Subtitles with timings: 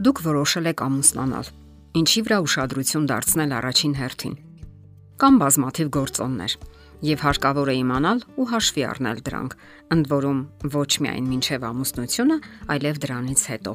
[0.00, 1.48] Դուք որոշել եք ամուսնանալ։
[2.00, 4.36] Ինչի վրա ուշադրություն դարձնել առաջին հերթին։
[5.20, 6.52] Կամ բազմաթիվ գործոններ,
[7.04, 9.56] եւ հարկավոր է իմանալ ու հաշվի առնել դրանք,
[9.92, 10.40] ընդ որում
[10.72, 12.38] ոչ միայն մինչև ամուսնությունը,
[12.72, 13.74] այլև դրանից հետո։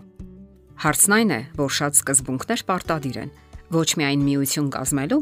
[0.85, 3.31] Հարցն այն է, որ շատ սկզբունքներ պարտադիր են,
[3.75, 5.21] ոչ միայն միություն կազմելու,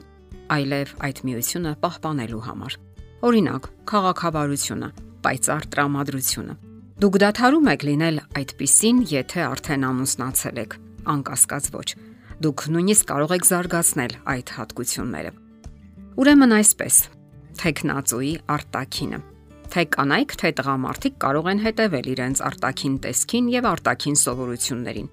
[0.55, 2.79] այլև այդ միությունը պահպանելու համար։
[3.27, 4.89] Օրինակ, քաղաքավարությունը,
[5.23, 6.57] պայծառ տրամադրությունը։
[7.03, 10.79] Դուք դադարում եք լինել այդպիսին, եթե արդեն ամուսնացել եք
[11.13, 11.89] անկասկած ոչ։
[12.43, 15.31] Դուք նույնիսկ կարող եք զարգացնել այդ հատկությունները։
[16.23, 16.95] Ուրեմն այսպես,
[17.63, 19.19] թեկնածուի արտակինը։
[19.73, 25.07] Թե կանայք, թե տղամարդիկ կարող են հետևել իրենց արտակին տեսքին եւ արտակին սովորություններին։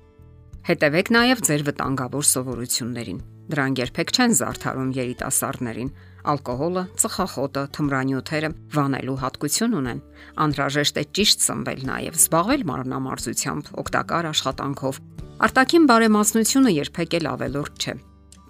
[0.71, 5.89] Հետևեք նաեւ ձեր վտանգավոր սովորություններին։ Դրանք երբեք չեն զարթարում երիտասարդներին,
[6.31, 10.03] Ալկոհոլը, ծխախոտը, թմրանյութերը վանելու հատկություն ունեն։
[10.45, 15.01] Անհրաժեշտ է ճիշտ սնվել նաև, զբաղվել մարմնամարզությամբ, օգտակար աշխատանքով,
[15.41, 17.93] Արտակին բարեմասնությունը երբեք էլ ավելորդ չէ։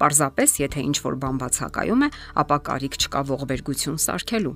[0.00, 2.08] Պարզապես, եթե ինչ որ բան բացակայում է,
[2.42, 4.54] ապա կարիք չկա ողբերգություն սարքելու։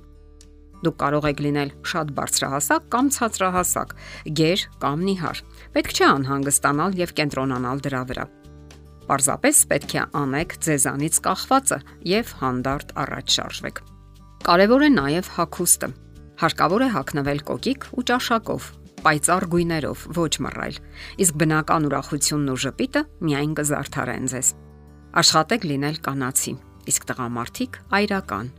[0.83, 3.95] Դուք կարող եք լինել շատ բարձրահասակ կամ ցածրահասակ,
[4.35, 5.41] գեր կամ նիհար։
[5.79, 8.25] Պետք չէ անհանգստանալ եւ կենտրոնանալ դրա վրա։
[9.07, 11.79] Պարզապես պետք է անեք ձեզանից կախվածը
[12.11, 13.85] եւ հանդարտ առաջ շարժվեք։
[14.43, 15.89] Կարևոր է նաեւ հակոստը։
[16.35, 18.65] Հարկավոր է հակնվել կոկիկ ու ճաշակով,
[19.05, 20.77] պայծառ գույներով, ոչ մռայլ։
[21.21, 24.51] Իսկ բնական ուրախությունն ու ժպիտը միայն կզարթարեն ձեզ։
[25.21, 26.53] Աշխատեք լինել կանացի,
[26.89, 28.49] իսկ տղամարդիկ այրական։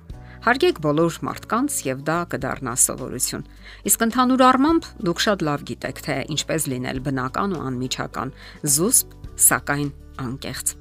[0.46, 3.44] Հարգեք բոլոր մարդկանց եւ դա կդառնա սովորություն։
[3.90, 8.34] Իսկ ընդհանուր առմամբ դուք շատ լավ գիտեք, թե ինչպես լինել բնական ու անմիջական,
[8.76, 9.90] զուսպ, սակայն
[10.26, 10.74] անկեղծ։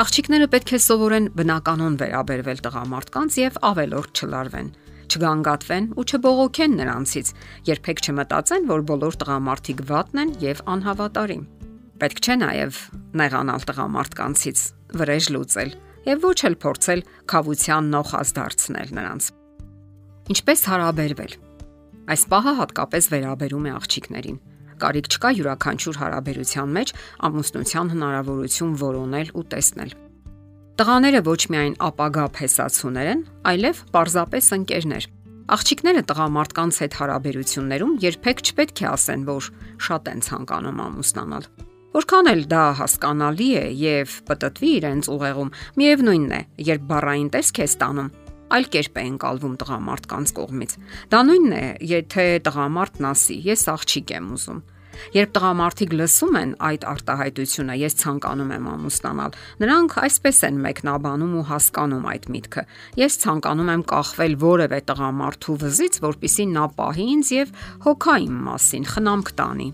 [0.00, 4.68] Աղջիկները պետք է սովորեն բնականon վերաբերվել տղամարդկանց եւ ավելորդ չլարվեն
[5.10, 7.32] չգանգատվեն ու չբողոքեն նրանցից,
[7.70, 11.42] երբեք չմտածեն, որ բոլոր տղամարդիկ վատն են եւ անհավատարիմ։
[12.00, 12.78] Պետք չէ նաեւ
[13.20, 14.58] նեղանալ տղամարդկանցից,
[15.00, 15.74] վրեժ լուծել
[16.10, 19.32] եւ ոչ էլ փորձել խավության նոխած դարձնել նրանց։
[20.30, 21.34] Ինչպես հարաբերվել։
[22.10, 24.38] Այս պահը հատկապես վերաբերում է աղջիկներին
[24.80, 26.92] կարիք չկա յուրաքանչյուր հարաբերության մեջ
[27.28, 29.92] ամուսնության հնարավորություն որոնել ու տեսնել։
[30.80, 33.18] Տղաները ոչ միայն ապագա փեսացուներ են,
[33.50, 35.08] այլև պարզապես ընկերներ։
[35.52, 39.50] Աղջիկները տղամարդկանց հետ հարաբերություններում երբեք չպետք է ասեն, որ
[39.84, 41.50] շատ են ցանկանում ամուսնանալ։
[42.00, 45.54] Որքան էլ դա հասկանալի է եւ պատտվի իրենց ուղեղում,
[45.84, 46.42] միևնույնն է,
[46.72, 48.12] երբ բառային տեսք է ստանում,
[48.56, 50.76] այլ կերպ է ընկալվում տղամարդկանց կողմից։
[51.12, 54.64] Դա նույնն է, եթե տղամարդն ասի՝ ես աղջիկ եմ ուզում
[55.14, 61.44] Երբ տղամարդիկ լսում են այդ արտահայտությունը, ես ցանկանում եմ ամուսնանալ, նրանք այսպես են մեկնաբանում ու
[61.50, 62.64] հասկանում այդ միտքը։
[63.00, 67.54] Ես ցանկանում եմ կախվել որևէ տղամարդու վզից, որpիսի նա պահի ինձ եւ
[67.86, 69.68] հոգա իմ մասին, խնամք տանի։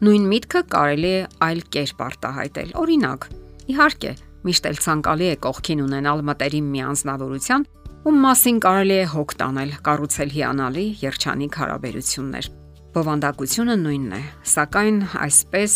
[0.00, 3.26] Նույն միտքը կարելի է այլ կերպ արտահայտել։ Օրինակ,
[3.74, 4.12] իհարկե,
[4.48, 7.66] միշտ էլ ցանկալի է կողքին ունենալ մտերիմ մի անznավորության,
[8.08, 12.50] ում մասին կարելի է հոգ տանել, կառուցել հիանալի երջանիկ հարաբերություններ։
[12.90, 14.18] Բովանդակությունը նույնն է,
[14.50, 15.74] սակայն այսպես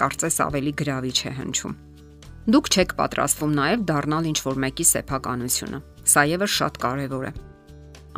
[0.00, 1.74] կարծես ավելի գրավիչ է հնչում։
[2.54, 5.80] Դուք չեք պատրաստվում նաև դառնալ ինչ-որ մեկի սեփականությունը։
[6.12, 7.32] Սա եւս շատ կարևոր է։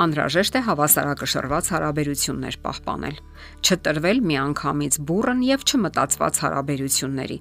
[0.06, 3.16] Անհրաժեշտ է հավասարակշռված հարաբերություններ պահպանել,
[3.66, 7.40] չտրվել միանգամից բուրըն եւ չմտածված հարաբերությունների։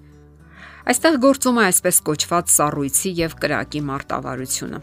[0.81, 4.81] Այստեղ գործում է այսպես կոչված սառույցի եւ կրակի մարտավարությունը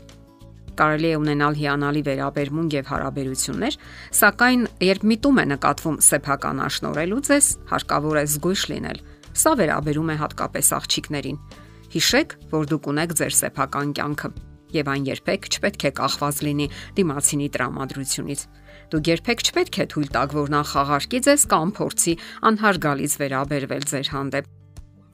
[0.78, 3.78] կարելի է ունենալ հիանալի վերաբերմունք եւ հարաբերություններ,
[4.18, 9.00] սակայն երբ միտում է նկատվում սեփական աշնորելու ձեզ, հարկավոր է զգույշ լինել։
[9.38, 11.40] Սա վերաբերում է հատկապես աղջիկներին։
[11.88, 14.30] Հիշեք, որ դուք ունեք ձեր սեփական կյանքը
[14.74, 16.66] եւ այն երբեք չպետք է կախված լինի
[16.98, 18.44] դիմացինի տրամադրությունից։
[18.92, 22.14] Դուք երբեք չպետք է թույլ տաք, որ նա խաղարկի ձեզ կամ փորձի
[22.52, 24.57] անհարգալից վերաբերվել ձեր հանդեպ։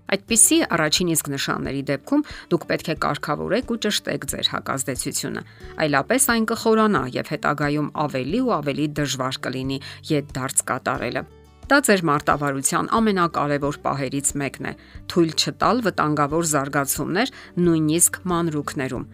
[0.05, 5.43] Այդպիսի առաջին իսկ նշանների դեպքում դուք պետք է կարգավորեք ու ճշտեք ձեր հակազդեցությունը,
[5.85, 9.79] այլապես այն կխորանա եւ հետագայում ավելի ու ավելի դժվար կլինի
[10.11, 11.25] յետ դարձ կատարելը։
[11.65, 14.73] Դա ձեր մարտավարության ամենակարևոր պահերից մեկն է՝
[15.09, 17.33] թույլ չտալ վտանգավոր զարգացումներ
[17.65, 19.07] նույնիսկ մանրուքներում։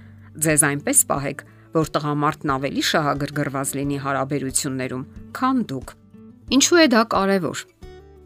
[0.47, 1.45] Ձեզ այնպես պահեք,
[1.79, 5.05] որ տղամարդն ավելի շահագրգռված լինի հարաբերություններում,
[5.39, 5.95] քան դուք։
[6.59, 7.63] Ինչու է դա կարևոր։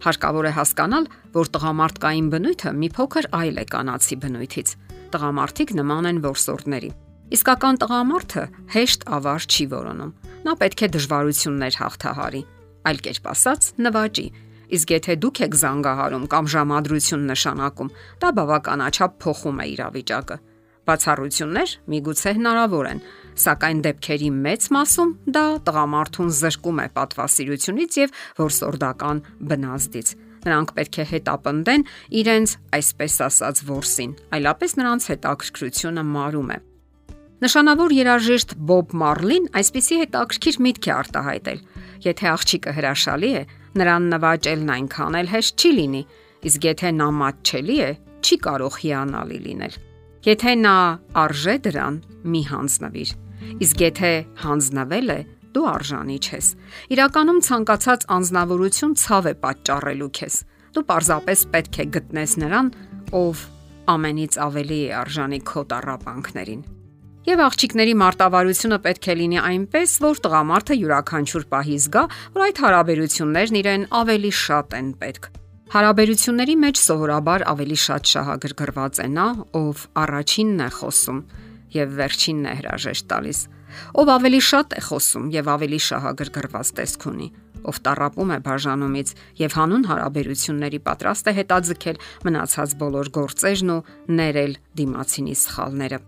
[0.05, 4.73] Հարկավոր է հասկանալ, որ տղամարդկային բնույթը մի փոքր այլ է կանացի բնույթից։
[5.15, 6.91] Տղամարդիկ նման են որսորդների։
[7.35, 8.43] Իսկական տղամարդը
[8.75, 10.11] հեշտ ավար չի որոնում։
[10.45, 12.43] Նա պետք է դժվարություններ հաղթահարի,
[12.85, 14.27] այլ կերպ ասած, նվաճի։
[14.75, 20.37] Իսկ եթե դուք եք զանգահարում կամ ժամադրություն նշանակում, դա բավականաչափ փոխում է իրավիճակը։
[20.85, 23.01] Բացառություններ միգուցե հնարավոր են,
[23.41, 30.13] սակայն դեպքերի մեծ մասում դա տղամարդուն զրկում է պատվասիրությունից եւ որսորդական բնազդից։
[30.45, 31.87] Նրանք պետք է հետապնդեն
[32.21, 36.59] իրենց այսպես ասած ворսին, այլապես նրանց հետաքրքրությունը մարում է։
[37.45, 41.59] Նշանավոր երաժիշտ Բոբ Մարլին այսպիսի հետաքրքիր միտք է արտահայտել.
[42.05, 43.43] եթե աղջիկը հրաշալի է,
[43.81, 46.03] նրան նվաճելն այնքան էլ հեշտ չի լինի,
[46.51, 47.91] իսկ եթե նա մատչելի է,
[48.25, 49.79] չի կարող հիանալի լինել։
[50.29, 50.77] Եթե նա
[51.25, 52.01] արժե դրան,
[52.33, 53.24] մի հանձնվիր։
[53.65, 54.13] Իսկ եթե
[54.45, 55.21] հանձնվել է,
[55.55, 56.47] դու արժանի ես։
[56.95, 60.39] Իրականում ցանկացած անznավորություն ցավ է պատճառելու քեզ։
[60.75, 62.71] Դու պարզապես պետք է գտնես նրան,
[63.15, 63.45] ով
[63.95, 66.65] ամենից ավելի է արժանի քո տարապանքներին։
[67.25, 72.03] Եվ աղջիկների մարտավարությունը պետք է լինի այնպես, որ տղամարդը յուրաքանչյուր պահի զգա,
[72.35, 75.31] որ այդ հարաբերություններն իրեն ավելի շատ են պետք։
[75.75, 81.21] Հարաբերությունների մեջ սովորաբար ավելի շատ շահագրգռված է նա, ով առաջինն է խոսում
[81.75, 83.41] եւ վերջինն է հրաժեշտ տալիս։
[83.99, 87.29] Ով ավելի շատ է խոսում եւ ավելի շահագրգռված տեսք ունի,
[87.65, 93.85] ով տարապում է բաժանումից եւ հանուն հարաբերությունների պատրաստ է հետաձգել մնացած բոլոր գործերն ու
[94.21, 95.99] ներել դիմացինի սխալները։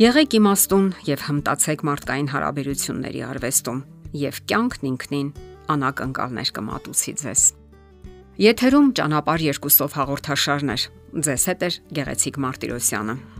[0.00, 3.80] Եղեք իմաստուն եւ հմտացեք մարդկային հարաբերությունների արվեստում
[4.20, 5.28] եւ կյանքն ինքնին
[5.76, 7.42] անակնկալներ կմատուցի ձեզ։
[8.40, 10.88] Եթերում ճանապար երկուսով հաղորդաշարներ։
[11.28, 11.70] Ձեզ հետ է
[12.00, 13.39] Գեղեցիկ Մարտիրոսյանը։